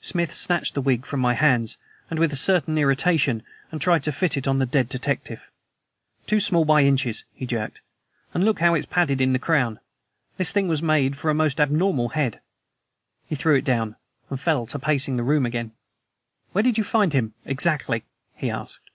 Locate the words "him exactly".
17.12-18.04